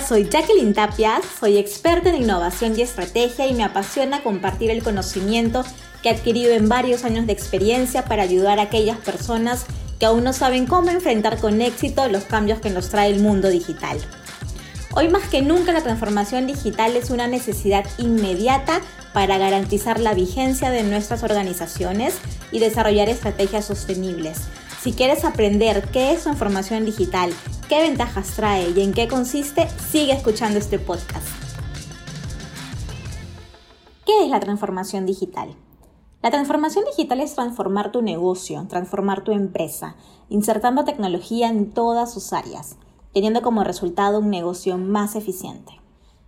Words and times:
Soy 0.00 0.28
Jacqueline 0.28 0.72
Tapia, 0.72 1.20
soy 1.38 1.58
experta 1.58 2.08
en 2.08 2.22
innovación 2.22 2.76
y 2.76 2.82
estrategia 2.82 3.46
y 3.46 3.54
me 3.54 3.62
apasiona 3.62 4.22
compartir 4.22 4.70
el 4.70 4.82
conocimiento 4.82 5.64
que 6.02 6.08
he 6.08 6.12
adquirido 6.12 6.52
en 6.52 6.68
varios 6.68 7.04
años 7.04 7.26
de 7.26 7.32
experiencia 7.34 8.06
para 8.06 8.22
ayudar 8.22 8.58
a 8.58 8.64
aquellas 8.64 8.96
personas 8.98 9.66
que 10.00 10.06
aún 10.06 10.24
no 10.24 10.32
saben 10.32 10.66
cómo 10.66 10.90
enfrentar 10.90 11.38
con 11.38 11.60
éxito 11.60 12.08
los 12.08 12.24
cambios 12.24 12.58
que 12.58 12.70
nos 12.70 12.88
trae 12.88 13.10
el 13.10 13.20
mundo 13.20 13.48
digital. 13.48 13.98
Hoy 14.94 15.08
más 15.08 15.28
que 15.28 15.42
nunca 15.42 15.72
la 15.72 15.82
transformación 15.82 16.46
digital 16.46 16.96
es 16.96 17.10
una 17.10 17.26
necesidad 17.26 17.84
inmediata 17.98 18.80
para 19.12 19.36
garantizar 19.36 20.00
la 20.00 20.14
vigencia 20.14 20.70
de 20.70 20.84
nuestras 20.84 21.22
organizaciones 21.22 22.14
y 22.50 22.60
desarrollar 22.60 23.10
estrategias 23.10 23.66
sostenibles. 23.66 24.38
Si 24.82 24.92
quieres 24.92 25.24
aprender 25.24 25.84
qué 25.92 26.12
es 26.12 26.22
transformación 26.22 26.84
digital, 26.84 27.30
qué 27.72 27.80
ventajas 27.80 28.36
trae 28.36 28.68
y 28.76 28.80
en 28.82 28.92
qué 28.92 29.08
consiste, 29.08 29.66
sigue 29.90 30.12
escuchando 30.12 30.58
este 30.58 30.78
podcast. 30.78 31.26
¿Qué 34.04 34.24
es 34.24 34.28
la 34.28 34.40
transformación 34.40 35.06
digital? 35.06 35.56
La 36.20 36.30
transformación 36.30 36.84
digital 36.84 37.22
es 37.22 37.34
transformar 37.34 37.90
tu 37.90 38.02
negocio, 38.02 38.66
transformar 38.68 39.24
tu 39.24 39.32
empresa, 39.32 39.96
insertando 40.28 40.84
tecnología 40.84 41.48
en 41.48 41.70
todas 41.70 42.12
sus 42.12 42.34
áreas, 42.34 42.76
teniendo 43.14 43.40
como 43.40 43.64
resultado 43.64 44.18
un 44.18 44.28
negocio 44.28 44.76
más 44.76 45.16
eficiente. 45.16 45.72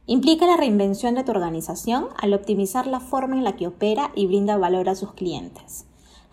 Implica 0.06 0.46
la 0.46 0.56
reinvención 0.56 1.14
de 1.14 1.24
tu 1.24 1.32
organización 1.32 2.08
al 2.16 2.32
optimizar 2.32 2.86
la 2.86 3.00
forma 3.00 3.36
en 3.36 3.44
la 3.44 3.54
que 3.54 3.66
opera 3.66 4.12
y 4.14 4.26
brinda 4.26 4.56
valor 4.56 4.88
a 4.88 4.94
sus 4.94 5.12
clientes. 5.12 5.84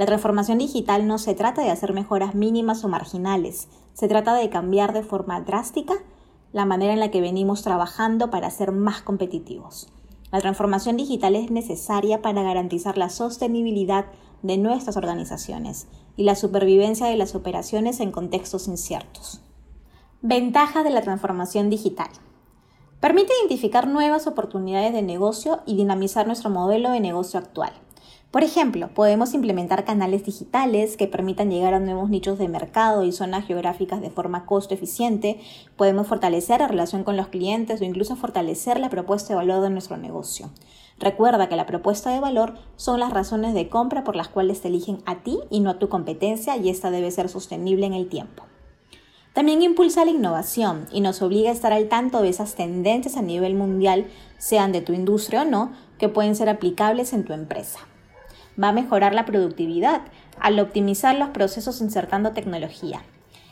La 0.02 0.08
transformación 0.08 0.58
digital 0.58 1.06
no 1.06 1.20
se 1.20 1.36
trata 1.36 1.62
de 1.62 1.70
hacer 1.70 1.94
mejoras 1.94 2.34
mínimas 2.34 2.84
o 2.84 2.88
marginales, 2.88 3.68
se 3.94 4.08
trata 4.08 4.34
de 4.34 4.50
cambiar 4.50 4.94
de 4.94 5.04
forma 5.04 5.40
drástica 5.42 5.94
la 6.52 6.66
manera 6.66 6.94
en 6.94 7.00
la 7.00 7.12
que 7.12 7.22
venimos 7.22 7.62
trabajando 7.62 8.32
para 8.32 8.50
ser 8.50 8.72
más 8.72 9.04
competitivos. 9.04 9.90
La 10.32 10.42
transformación 10.42 10.98
digital 10.98 11.36
es 11.36 11.52
necesaria 11.52 12.24
para 12.24 12.42
garantizar 12.42 12.98
la 12.98 13.10
sostenibilidad 13.10 14.08
de 14.42 14.58
nuestras 14.58 14.98
organizaciones 14.98 15.88
y 16.18 16.24
la 16.24 16.34
supervivencia 16.34 17.06
de 17.06 17.18
las 17.18 17.36
operaciones 17.36 18.00
en 18.00 18.12
contextos 18.12 18.68
inciertos. 18.68 19.44
Ventaja 20.24 20.82
de 20.82 20.90
la 20.90 21.04
transformación 21.04 21.70
digital. 21.70 22.10
Permite 23.02 23.34
identificar 23.40 23.88
nuevas 23.88 24.26
oportunidades 24.26 24.94
de 24.94 25.04
negocio 25.04 25.60
y 25.68 25.76
dinamizar 25.76 26.26
nuestro 26.26 26.50
modelo 26.50 26.90
de 26.90 27.02
negocio 27.02 27.40
actual. 27.40 27.74
Por 28.32 28.46
ejemplo, 28.46 28.88
podemos 28.94 29.34
implementar 29.34 29.84
canales 29.84 30.24
digitales 30.24 30.96
que 30.96 31.08
permitan 31.08 31.52
llegar 31.52 31.74
a 31.74 31.82
nuevos 31.82 32.10
nichos 32.10 32.40
de 32.40 32.48
mercado 32.48 33.04
y 33.04 33.12
zonas 33.12 33.46
geográficas 33.46 34.00
de 34.00 34.10
forma 34.10 34.46
costo 34.46 34.74
eficiente, 34.74 35.42
podemos 35.76 36.08
fortalecer 36.08 36.62
la 36.62 36.70
relación 36.70 37.04
con 37.04 37.18
los 37.18 37.28
clientes 37.28 37.82
o 37.82 37.84
incluso 37.84 38.16
fortalecer 38.16 38.80
la 38.80 38.90
propuesta 38.90 39.34
de 39.34 39.36
valor 39.36 39.62
de 39.62 39.70
nuestro 39.70 39.98
negocio. 39.98 40.50
Recuerda 40.98 41.50
que 41.50 41.58
la 41.58 41.66
propuesta 41.66 42.10
de 42.12 42.22
valor 42.22 42.54
son 42.78 43.02
las 43.02 43.12
razones 43.12 43.54
de 43.54 43.68
compra 43.68 44.06
por 44.06 44.16
las 44.16 44.30
cuales 44.30 44.62
te 44.62 44.70
eligen 44.70 45.00
a 45.06 45.24
ti 45.24 45.40
y 45.50 45.60
no 45.60 45.72
a 45.72 45.80
tu 45.80 45.90
competencia 45.90 46.56
y 46.56 46.70
esta 46.70 46.90
debe 46.90 47.12
ser 47.12 47.28
sostenible 47.28 47.86
en 47.86 47.94
el 47.94 48.08
tiempo. 48.08 48.46
También 49.34 49.62
impulsa 49.62 50.06
la 50.06 50.12
innovación 50.12 50.88
y 50.94 51.02
nos 51.02 51.22
obliga 51.22 51.50
a 51.50 51.54
estar 51.54 51.74
al 51.74 51.90
tanto 51.90 52.22
de 52.22 52.30
esas 52.30 52.56
tendencias 52.56 53.18
a 53.18 53.22
nivel 53.22 53.56
mundial, 53.56 54.08
sean 54.38 54.72
de 54.72 54.80
tu 54.80 54.94
industria 54.94 55.42
o 55.42 55.46
no, 55.46 55.74
que 55.98 56.08
pueden 56.08 56.38
ser 56.38 56.48
aplicables 56.48 57.12
en 57.12 57.26
tu 57.26 57.34
empresa 57.34 57.91
va 58.62 58.70
a 58.70 58.74
mejorar 58.74 59.14
la 59.14 59.26
productividad 59.26 60.02
al 60.40 60.60
optimizar 60.60 61.16
los 61.16 61.30
procesos 61.30 61.82
insertando 61.82 62.32
tecnología. 62.32 63.04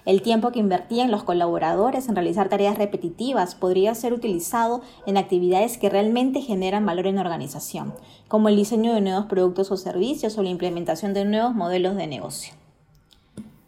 El 0.05 0.21
tiempo 0.21 0.51
que 0.51 0.59
invertían 0.59 1.11
los 1.11 1.23
colaboradores 1.23 2.07
en 2.07 2.15
realizar 2.15 2.49
tareas 2.49 2.77
repetitivas 2.77 3.53
podría 3.53 3.93
ser 3.93 4.13
utilizado 4.13 4.81
en 5.05 5.17
actividades 5.17 5.77
que 5.77 5.89
realmente 5.89 6.41
generan 6.41 6.85
valor 6.85 7.05
en 7.05 7.15
la 7.15 7.21
organización, 7.21 7.93
como 8.27 8.49
el 8.49 8.55
diseño 8.55 8.93
de 8.93 9.01
nuevos 9.01 9.25
productos 9.25 9.71
o 9.71 9.77
servicios 9.77 10.37
o 10.37 10.43
la 10.43 10.49
implementación 10.49 11.13
de 11.13 11.25
nuevos 11.25 11.53
modelos 11.53 11.95
de 11.95 12.07
negocio. 12.07 12.53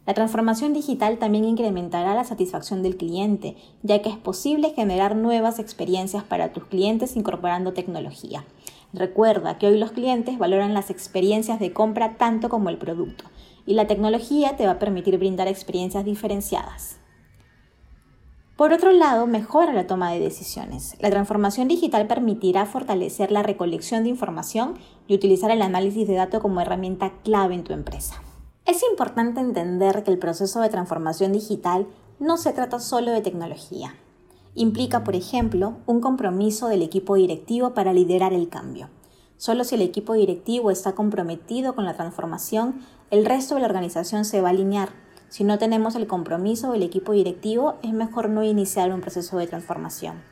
La 0.04 0.14
transformación 0.14 0.72
digital 0.72 1.18
también 1.18 1.44
incrementará 1.44 2.16
la 2.16 2.24
satisfacción 2.24 2.82
del 2.82 2.96
cliente, 2.96 3.54
ya 3.82 4.02
que 4.02 4.08
es 4.08 4.16
posible 4.16 4.70
generar 4.70 5.14
nuevas 5.14 5.60
experiencias 5.60 6.24
para 6.24 6.52
tus 6.52 6.64
clientes 6.64 7.14
incorporando 7.14 7.72
tecnología. 7.72 8.44
Recuerda 8.92 9.58
que 9.58 9.66
hoy 9.66 9.78
los 9.78 9.92
clientes 9.92 10.38
valoran 10.38 10.74
las 10.74 10.90
experiencias 10.90 11.58
de 11.58 11.72
compra 11.72 12.16
tanto 12.18 12.48
como 12.48 12.68
el 12.68 12.78
producto, 12.78 13.24
y 13.64 13.74
la 13.74 13.86
tecnología 13.86 14.56
te 14.56 14.66
va 14.66 14.72
a 14.72 14.78
permitir 14.78 15.18
brindar 15.18 15.48
experiencias 15.48 16.04
diferenciadas. 16.04 16.98
Por 18.56 18.72
otro 18.72 18.92
lado, 18.92 19.26
mejora 19.26 19.72
la 19.72 19.86
toma 19.86 20.12
de 20.12 20.20
decisiones. 20.20 20.94
La 21.00 21.10
transformación 21.10 21.68
digital 21.68 22.06
permitirá 22.06 22.66
fortalecer 22.66 23.32
la 23.32 23.42
recolección 23.42 24.02
de 24.02 24.10
información 24.10 24.74
y 25.08 25.14
utilizar 25.14 25.50
el 25.50 25.62
análisis 25.62 26.06
de 26.06 26.14
datos 26.14 26.40
como 26.40 26.60
herramienta 26.60 27.12
clave 27.24 27.54
en 27.54 27.64
tu 27.64 27.72
empresa. 27.72 28.22
Es 28.66 28.82
importante 28.88 29.40
entender 29.40 30.04
que 30.04 30.10
el 30.10 30.18
proceso 30.18 30.60
de 30.60 30.68
transformación 30.68 31.32
digital 31.32 31.86
no 32.20 32.36
se 32.36 32.52
trata 32.52 32.78
solo 32.78 33.10
de 33.10 33.22
tecnología. 33.22 33.94
Implica, 34.54 35.02
por 35.02 35.16
ejemplo, 35.16 35.78
un 35.86 36.00
compromiso 36.00 36.68
del 36.68 36.82
equipo 36.82 37.14
directivo 37.14 37.72
para 37.72 37.94
liderar 37.94 38.34
el 38.34 38.50
cambio. 38.50 38.90
Solo 39.38 39.64
si 39.64 39.76
el 39.76 39.82
equipo 39.82 40.12
directivo 40.12 40.70
está 40.70 40.92
comprometido 40.92 41.74
con 41.74 41.86
la 41.86 41.94
transformación, 41.94 42.80
el 43.10 43.24
resto 43.24 43.54
de 43.54 43.62
la 43.62 43.66
organización 43.66 44.26
se 44.26 44.42
va 44.42 44.48
a 44.48 44.50
alinear. 44.50 44.90
Si 45.30 45.42
no 45.42 45.58
tenemos 45.58 45.94
el 45.94 46.06
compromiso 46.06 46.72
del 46.72 46.82
equipo 46.82 47.12
directivo, 47.12 47.76
es 47.82 47.94
mejor 47.94 48.28
no 48.28 48.44
iniciar 48.44 48.92
un 48.92 49.00
proceso 49.00 49.38
de 49.38 49.46
transformación. 49.46 50.22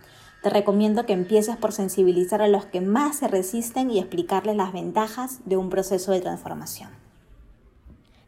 Te 0.43 0.51
recomiendo 0.51 1.07
que 1.07 1.15
empieces 1.15 1.57
por 1.57 1.73
sensibilizar 1.73 2.43
a 2.43 2.49
los 2.49 2.67
que 2.67 2.83
más 2.83 3.17
se 3.17 3.29
resisten 3.29 3.91
y 3.91 3.99
explicarles 3.99 4.57
las 4.57 4.75
ventajas 4.75 5.41
de 5.47 5.57
un 5.57 5.71
proceso 5.71 6.13
de 6.13 6.21
transformación. 6.21 6.91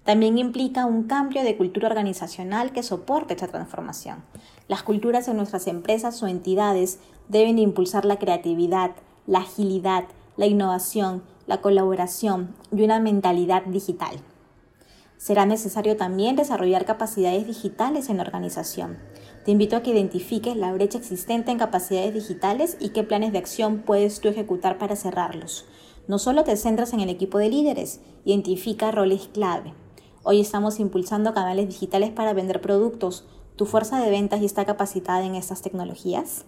También 0.05 0.37
implica 0.37 0.85
un 0.85 1.05
cambio 1.05 1.45
de 1.45 1.57
cultura 1.57 1.89
organizacional 1.89 2.73
que 2.73 2.83
soporte 2.83 3.35
esta 3.35 3.47
transformación. 3.47 4.25
Las 4.69 4.83
culturas 4.83 5.29
en 5.29 5.37
nuestras 5.37 5.67
empresas 5.67 6.23
o 6.23 6.27
entidades 6.27 6.99
deben 7.29 7.59
impulsar 7.59 8.05
la 8.05 8.19
creatividad, 8.19 8.93
la 9.27 9.41
agilidad, 9.41 10.05
la 10.37 10.47
innovación, 10.47 11.23
la 11.47 11.61
colaboración 11.61 12.55
y 12.71 12.83
una 12.83 13.01
mentalidad 13.01 13.65
digital. 13.65 14.21
Será 15.19 15.47
necesario 15.47 15.97
también 15.97 16.35
desarrollar 16.35 16.85
capacidades 16.85 17.47
digitales 17.47 18.09
en 18.09 18.17
la 18.17 18.25
organización. 18.25 18.99
Te 19.45 19.53
invito 19.53 19.77
a 19.77 19.83
que 19.83 19.91
identifiques 19.91 20.57
la 20.57 20.73
brecha 20.73 20.99
existente 20.99 21.53
en 21.53 21.59
capacidades 21.59 22.15
digitales 22.15 22.77
y 22.81 22.89
qué 22.89 23.05
planes 23.05 23.33
de 23.33 23.39
acción 23.39 23.83
puedes 23.87 24.21
tú 24.21 24.29
ejecutar 24.29 24.79
para 24.79 24.97
cerrarlos. 24.97 25.65
No 26.09 26.19
solo 26.19 26.43
te 26.43 26.57
centras 26.57 26.93
en 26.93 27.01
el 27.01 27.09
equipo 27.09 27.39
de 27.39 27.51
líderes, 27.51 28.01
identifica 28.25 28.91
roles 28.91 29.29
clave. 29.33 29.75
Hoy 30.25 30.41
estamos 30.41 30.81
impulsando 30.81 31.35
canales 31.35 31.69
digitales 31.69 32.11
para 32.11 32.33
vender 32.33 32.61
productos. 32.61 33.25
¿Tu 33.57 33.67
fuerza 33.67 34.01
de 34.01 34.11
ventas 34.11 34.41
ya 34.41 34.47
está 34.47 34.65
capacitada 34.65 35.25
en 35.25 35.35
estas 35.35 35.61
tecnologías? 35.61 36.47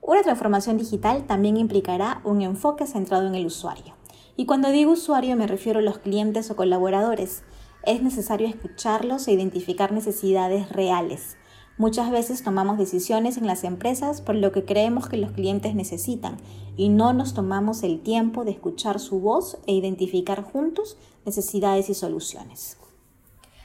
Una 0.00 0.22
transformación 0.22 0.78
digital 0.78 1.26
también 1.26 1.58
implicará 1.58 2.22
un 2.24 2.40
enfoque 2.40 2.86
centrado 2.86 3.26
en 3.26 3.34
el 3.34 3.44
usuario. 3.44 3.94
Y 4.34 4.46
cuando 4.46 4.70
digo 4.70 4.92
usuario 4.92 5.36
me 5.36 5.46
refiero 5.46 5.80
a 5.80 5.82
los 5.82 5.98
clientes 5.98 6.50
o 6.50 6.56
colaboradores. 6.56 7.42
Es 7.84 8.02
necesario 8.02 8.48
escucharlos 8.48 9.28
e 9.28 9.32
identificar 9.32 9.92
necesidades 9.92 10.70
reales. 10.70 11.36
Muchas 11.76 12.10
veces 12.10 12.42
tomamos 12.42 12.78
decisiones 12.78 13.36
en 13.36 13.46
las 13.46 13.62
empresas 13.62 14.22
por 14.22 14.34
lo 14.34 14.50
que 14.50 14.64
creemos 14.64 15.08
que 15.08 15.18
los 15.18 15.32
clientes 15.32 15.74
necesitan 15.74 16.38
y 16.76 16.88
no 16.88 17.12
nos 17.12 17.34
tomamos 17.34 17.82
el 17.82 18.00
tiempo 18.00 18.44
de 18.44 18.52
escuchar 18.52 18.98
su 18.98 19.20
voz 19.20 19.58
e 19.66 19.74
identificar 19.74 20.42
juntos 20.42 20.96
necesidades 21.26 21.90
y 21.90 21.94
soluciones. 21.94 22.78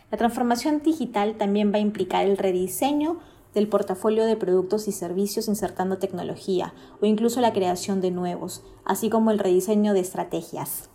La 0.10 0.18
transformación 0.18 0.82
digital 0.84 1.36
también 1.36 1.72
va 1.74 1.78
a 1.78 1.82
implicar 1.82 2.26
el 2.26 2.38
rediseño 2.38 3.20
del 3.54 3.68
portafolio 3.68 4.26
de 4.26 4.38
productos 4.38 4.88
y 4.88 4.92
servicios 4.92 5.48
insertando 5.48 5.98
tecnología 5.98 6.74
o 7.02 7.06
incluso 7.06 7.42
la 7.42 7.54
creación 7.54 8.02
de 8.02 8.12
nuevos, 8.12 8.64
así 8.86 9.10
como 9.10 9.32
el 9.32 9.40
rediseño 9.40 9.94
de 9.94 10.00
estrategias. 10.00 10.90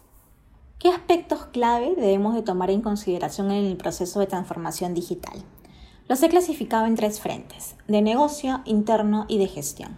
¿Qué 0.78 0.88
aspectos 0.88 1.44
clave 1.46 1.94
debemos 1.94 2.34
de 2.34 2.42
tomar 2.42 2.70
en 2.70 2.80
consideración 2.80 3.50
en 3.50 3.66
el 3.66 3.76
proceso 3.76 4.18
de 4.18 4.26
transformación 4.26 4.94
digital? 4.94 5.42
Los 6.08 6.22
he 6.22 6.28
clasificado 6.28 6.86
en 6.86 6.96
tres 6.96 7.20
frentes, 7.20 7.76
de 7.86 8.02
negocio, 8.02 8.62
interno 8.64 9.26
y 9.28 9.38
de 9.38 9.46
gestión. 9.46 9.96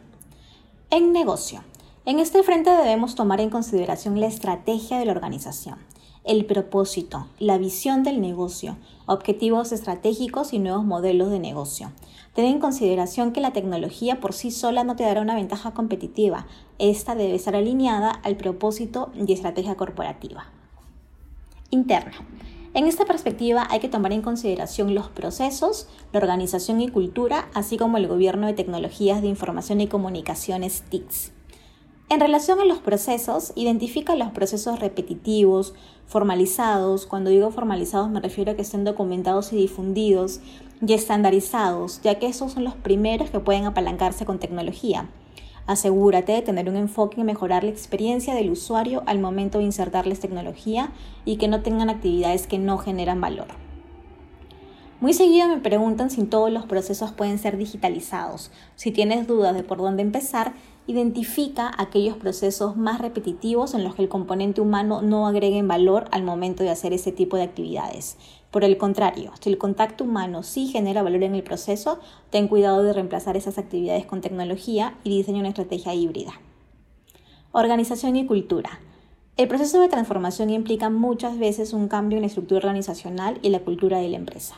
En 0.90 1.12
negocio. 1.12 1.62
En 2.05 2.19
este 2.19 2.43
frente 2.43 2.70
debemos 2.70 3.14
tomar 3.14 3.40
en 3.40 3.49
consideración 3.49 4.20
la 4.20 4.26
estrategia 4.26 4.99
de 4.99 5.06
la 5.06 5.12
organización, 5.12 5.78
el 6.25 6.47
propósito, 6.47 7.26
la 7.38 7.59
visión 7.59 8.03
del 8.03 8.21
negocio, 8.21 8.79
objetivos 9.06 9.73
estratégicos 9.73 10.55
y 10.55 10.59
nuevos 10.59 10.85
modelos 10.85 11.31
de 11.31 11.38
negocio. 11.38 11.93
Ten 12.35 12.47
en 12.47 12.59
consideración 12.59 13.32
que 13.32 13.41
la 13.41 13.53
tecnología 13.53 14.21
por 14.21 14.32
sí 14.32 14.50
sola 14.50 14.85
no 14.85 14.97
te 14.97 15.05
dará 15.05 15.21
una 15.21 15.35
ventaja 15.35 15.73
competitiva. 15.73 16.47
Esta 16.79 17.15
debe 17.15 17.35
estar 17.35 17.55
alineada 17.55 18.11
al 18.11 18.37
propósito 18.37 19.12
y 19.15 19.32
estrategia 19.32 19.76
corporativa. 19.76 20.47
Interna. 21.71 22.15
En 22.73 22.87
esta 22.87 23.05
perspectiva 23.05 23.69
hay 23.70 23.79
que 23.79 23.88
tomar 23.88 24.12
en 24.12 24.23
consideración 24.23 24.97
los 24.97 25.09
procesos, 25.09 25.87
la 26.12 26.19
organización 26.19 26.81
y 26.81 26.88
cultura, 26.88 27.49
así 27.55 27.77
como 27.77 27.99
el 27.99 28.09
gobierno 28.09 28.49
de 28.49 28.55
tecnologías 28.55 29.23
de 29.23 29.29
información 29.29 29.81
y 29.81 29.87
comunicaciones 29.87 30.82
TICS. 30.88 31.31
En 32.11 32.21
relación 32.21 32.61
a 32.61 32.67
los 32.67 32.79
procesos, 32.79 33.53
identifica 33.56 34.15
los 34.15 34.31
procesos 34.31 34.79
repetitivos, 34.79 35.75
formalizados. 36.06 37.06
Cuando 37.06 37.31
digo 37.31 37.51
formalizados 37.51 38.11
me 38.11 38.21
refiero 38.21 38.53
a 38.53 38.55
que 38.55 38.62
estén 38.62 38.85
documentados 38.85 39.53
y 39.53 39.56
difundidos 39.56 40.41
y 40.87 40.93
estandarizados, 40.93 42.03
ya 42.03 42.19
que 42.19 42.27
esos 42.27 42.53
son 42.53 42.65
los 42.65 42.75
primeros 42.75 43.31
que 43.31 43.41
pueden 43.41 43.65
apalancarse 43.65 44.27
con 44.27 44.39
tecnología. 44.39 45.09
Asegúrate 45.67 46.33
de 46.33 46.43
tener 46.43 46.69
un 46.69 46.77
enfoque 46.77 47.21
en 47.21 47.27
mejorar 47.27 47.65
la 47.65 47.71
experiencia 47.71 48.35
del 48.35 48.51
usuario 48.51 49.03
al 49.06 49.19
momento 49.19 49.59
de 49.59 49.65
insertarles 49.65 50.21
tecnología 50.21 50.93
y 51.25 51.37
que 51.37 51.49
no 51.49 51.62
tengan 51.62 51.89
actividades 51.89 52.47
que 52.47 52.59
no 52.59 52.77
generan 52.77 53.23
valor. 53.23 53.63
Muy 55.05 55.12
seguido 55.12 55.49
me 55.49 55.59
preguntan 55.59 56.09
si 56.09 56.25
todos 56.25 56.51
los 56.51 56.65
procesos 56.65 57.12
pueden 57.12 57.39
ser 57.39 57.59
digitalizados. 57.59 58.51
Si 58.75 58.91
tienes 58.91 59.27
dudas 59.27 59.55
de 59.55 59.62
por 59.62 59.77
dónde 59.77 60.01
empezar, 60.01 60.55
identifica 60.87 61.71
aquellos 61.77 62.17
procesos 62.17 62.79
más 62.79 63.03
repetitivos 63.03 63.75
en 63.75 63.85
los 63.85 63.95
que 63.95 64.01
el 64.01 64.09
componente 64.09 64.62
humano 64.62 65.03
no 65.03 65.27
agregue 65.27 65.62
valor 65.62 66.06
al 66.11 66.23
momento 66.23 66.62
de 66.62 66.71
hacer 66.71 66.95
ese 66.95 67.12
tipo 67.12 67.37
de 67.37 67.43
actividades. 67.43 68.17
Por 68.51 68.65
el 68.65 68.79
contrario, 68.79 69.33
si 69.39 69.51
el 69.51 69.59
contacto 69.59 70.05
humano 70.05 70.43
sí 70.43 70.69
genera 70.69 71.03
valor 71.03 71.23
en 71.23 71.35
el 71.35 71.43
proceso, 71.43 72.01
ten 72.31 72.49
cuidado 72.49 72.83
de 72.83 72.95
reemplazar 72.95 73.37
esas 73.37 73.59
actividades 73.59 74.06
con 74.06 74.23
tecnología 74.23 74.97
y 75.05 75.11
diseña 75.11 75.41
una 75.41 75.51
estrategia 75.51 75.93
híbrida. 75.93 76.33
Organización 77.53 78.17
y 78.17 78.25
cultura. 78.25 78.81
El 79.37 79.49
proceso 79.49 79.83
de 79.83 79.89
transformación 79.89 80.49
implica 80.49 80.89
muchas 80.89 81.39
veces 81.39 81.75
un 81.75 81.89
cambio 81.89 82.17
en 82.17 82.23
la 82.23 82.29
estructura 82.29 82.61
organizacional 82.61 83.39
y 83.43 83.51
la 83.51 83.61
cultura 83.61 83.99
de 83.99 84.09
la 84.09 84.17
empresa. 84.17 84.55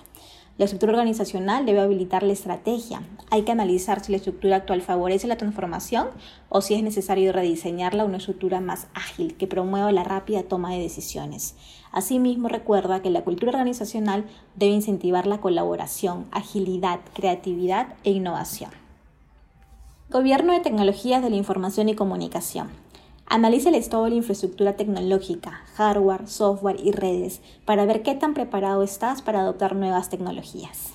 La 0.58 0.64
estructura 0.64 0.92
organizacional 0.92 1.66
debe 1.66 1.80
habilitar 1.80 2.22
la 2.22 2.32
estrategia. 2.32 3.02
Hay 3.30 3.42
que 3.42 3.52
analizar 3.52 4.02
si 4.02 4.10
la 4.10 4.16
estructura 4.16 4.56
actual 4.56 4.80
favorece 4.80 5.26
la 5.26 5.36
transformación 5.36 6.08
o 6.48 6.62
si 6.62 6.72
es 6.72 6.82
necesario 6.82 7.30
rediseñarla 7.34 8.02
a 8.02 8.06
una 8.06 8.16
estructura 8.16 8.62
más 8.62 8.86
ágil 8.94 9.34
que 9.36 9.46
promueva 9.46 9.92
la 9.92 10.02
rápida 10.02 10.44
toma 10.44 10.72
de 10.72 10.80
decisiones. 10.80 11.56
Asimismo, 11.92 12.48
recuerda 12.48 13.02
que 13.02 13.10
la 13.10 13.22
cultura 13.22 13.50
organizacional 13.50 14.24
debe 14.54 14.72
incentivar 14.72 15.26
la 15.26 15.42
colaboración, 15.42 16.24
agilidad, 16.30 17.00
creatividad 17.12 17.88
e 18.02 18.12
innovación. 18.12 18.70
Gobierno 20.08 20.54
de 20.54 20.60
Tecnologías 20.60 21.20
de 21.20 21.28
la 21.28 21.36
Información 21.36 21.90
y 21.90 21.94
Comunicación. 21.94 22.70
Analiza 23.28 23.70
el 23.70 23.74
estado 23.74 24.04
de 24.04 24.10
la 24.10 24.16
infraestructura 24.16 24.76
tecnológica, 24.76 25.62
hardware, 25.74 26.28
software 26.28 26.78
y 26.82 26.92
redes 26.92 27.40
para 27.64 27.84
ver 27.84 28.02
qué 28.02 28.14
tan 28.14 28.34
preparado 28.34 28.84
estás 28.84 29.20
para 29.20 29.40
adoptar 29.40 29.74
nuevas 29.74 30.08
tecnologías. 30.10 30.94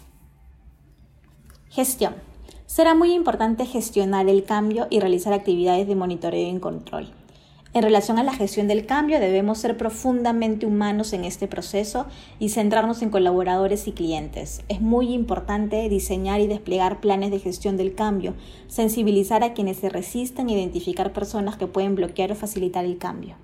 Gestión. 1.69 2.15
Será 2.67 2.95
muy 2.95 3.11
importante 3.11 3.65
gestionar 3.65 4.29
el 4.29 4.45
cambio 4.45 4.87
y 4.89 5.01
realizar 5.01 5.33
actividades 5.33 5.87
de 5.87 5.95
monitoreo 5.97 6.55
y 6.55 6.59
control. 6.59 7.09
En 7.73 7.83
relación 7.83 8.19
a 8.19 8.23
la 8.23 8.33
gestión 8.33 8.67
del 8.67 8.85
cambio, 8.85 9.21
debemos 9.21 9.57
ser 9.59 9.77
profundamente 9.77 10.65
humanos 10.65 11.13
en 11.13 11.23
este 11.23 11.47
proceso 11.47 12.05
y 12.37 12.49
centrarnos 12.49 13.01
en 13.01 13.09
colaboradores 13.09 13.87
y 13.87 13.93
clientes. 13.93 14.61
Es 14.67 14.81
muy 14.81 15.13
importante 15.13 15.87
diseñar 15.87 16.41
y 16.41 16.47
desplegar 16.47 16.99
planes 16.99 17.31
de 17.31 17.39
gestión 17.39 17.77
del 17.77 17.95
cambio, 17.95 18.33
sensibilizar 18.67 19.45
a 19.45 19.53
quienes 19.53 19.77
se 19.77 19.87
resisten 19.87 20.49
e 20.49 20.53
identificar 20.53 21.13
personas 21.13 21.55
que 21.55 21.67
pueden 21.67 21.95
bloquear 21.95 22.33
o 22.33 22.35
facilitar 22.35 22.83
el 22.83 22.97
cambio. 22.97 23.35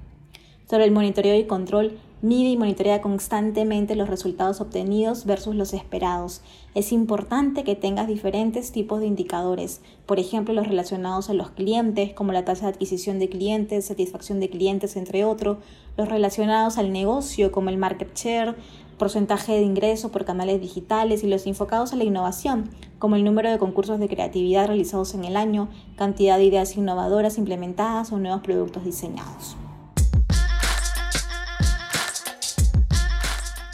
Sobre 0.69 0.83
el 0.83 0.91
monitoreo 0.91 1.39
y 1.39 1.45
control, 1.45 1.97
Mide 2.23 2.49
y 2.49 2.57
monitorea 2.57 2.99
constantemente 2.99 3.95
los 3.95 4.09
resultados 4.09 4.59
obtenidos 4.59 5.25
versus 5.25 5.53
los 5.53 5.71
esperados. 5.73 6.41
Es 6.73 6.91
importante 6.91 7.63
que 7.63 7.75
tengas 7.75 8.07
diferentes 8.07 8.71
tipos 8.71 9.01
de 9.01 9.05
indicadores, 9.05 9.81
por 10.07 10.17
ejemplo 10.17 10.55
los 10.55 10.67
relacionados 10.67 11.29
a 11.29 11.35
los 11.35 11.51
clientes, 11.51 12.13
como 12.13 12.31
la 12.31 12.43
tasa 12.43 12.65
de 12.65 12.71
adquisición 12.71 13.19
de 13.19 13.29
clientes, 13.29 13.85
satisfacción 13.85 14.39
de 14.39 14.49
clientes, 14.49 14.95
entre 14.95 15.25
otros, 15.25 15.59
los 15.95 16.09
relacionados 16.09 16.79
al 16.79 16.91
negocio, 16.91 17.51
como 17.51 17.69
el 17.69 17.77
market 17.77 18.11
share, 18.15 18.55
porcentaje 18.97 19.53
de 19.53 19.61
ingreso 19.61 20.11
por 20.11 20.25
canales 20.25 20.59
digitales 20.59 21.23
y 21.23 21.27
los 21.27 21.45
enfocados 21.45 21.93
a 21.93 21.97
la 21.97 22.03
innovación, 22.03 22.71
como 22.97 23.15
el 23.15 23.25
número 23.25 23.51
de 23.51 23.59
concursos 23.59 23.99
de 23.99 24.09
creatividad 24.09 24.65
realizados 24.65 25.13
en 25.13 25.23
el 25.23 25.37
año, 25.37 25.69
cantidad 25.97 26.39
de 26.39 26.45
ideas 26.45 26.77
innovadoras 26.77 27.37
implementadas 27.37 28.11
o 28.11 28.17
nuevos 28.17 28.41
productos 28.41 28.85
diseñados. 28.85 29.55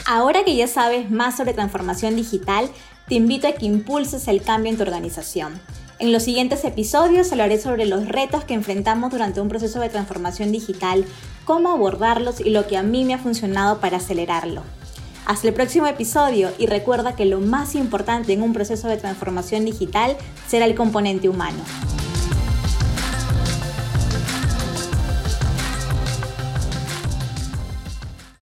Ahora 0.06 0.44
que 0.44 0.56
ya 0.56 0.68
sabes 0.68 1.10
más 1.10 1.38
sobre 1.38 1.54
transformación 1.54 2.18
digital, 2.18 2.70
te 3.08 3.16
invito 3.16 3.48
a 3.48 3.54
que 3.54 3.66
impulses 3.66 4.28
el 4.28 4.42
cambio 4.42 4.70
en 4.70 4.78
tu 4.78 4.84
organización. 4.84 5.62
En 6.00 6.12
los 6.12 6.24
siguientes 6.24 6.66
episodios 6.66 7.32
hablaré 7.32 7.58
sobre 7.58 7.86
los 7.86 8.10
retos 8.10 8.44
que 8.44 8.54
enfrentamos 8.54 9.12
durante 9.12 9.40
un 9.40 9.48
proceso 9.48 9.80
de 9.80 9.88
transformación 9.88 10.52
digital, 10.52 11.06
cómo 11.46 11.70
abordarlos 11.70 12.42
y 12.42 12.50
lo 12.50 12.68
que 12.68 12.76
a 12.76 12.84
mí 12.84 13.06
me 13.06 13.14
ha 13.14 13.18
funcionado 13.18 13.80
para 13.80 13.98
acelerarlo. 13.98 14.64
Hasta 15.26 15.48
el 15.48 15.54
próximo 15.54 15.88
episodio 15.88 16.52
y 16.58 16.66
recuerda 16.66 17.16
que 17.16 17.26
lo 17.26 17.40
más 17.40 17.76
importante 17.76 18.34
en 18.34 18.42
un 18.42 18.52
proceso 18.52 18.90
de 18.90 18.98
transformación 18.98 19.64
digital 19.64 20.18
será 20.48 20.66
el 20.66 20.76
componente 20.76 21.30
humano. 21.30 21.64